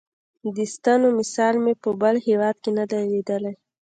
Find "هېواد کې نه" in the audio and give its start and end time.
2.27-2.85